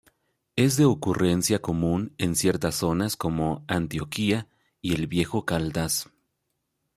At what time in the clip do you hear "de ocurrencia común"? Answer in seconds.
0.77-2.15